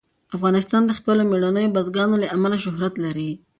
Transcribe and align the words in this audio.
افغانستان 0.35 0.81
د 0.85 0.91
خپلو 0.99 1.21
مېړنیو 1.31 1.73
بزګانو 1.75 2.21
له 2.23 2.27
امله 2.35 2.57
شهرت 2.63 2.93
لري. 3.05 3.31